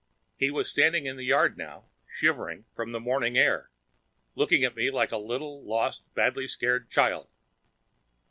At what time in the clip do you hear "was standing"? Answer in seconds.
0.49-1.05